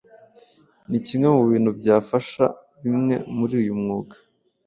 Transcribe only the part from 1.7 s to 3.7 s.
byafasha bwme muri